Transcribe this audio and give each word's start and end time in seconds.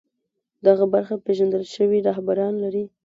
دغه 0.67 0.85
برخه 0.93 1.15
پېژندل 1.25 1.63
شوي 1.75 1.99
رهبران 2.09 2.53
لري 2.63 2.83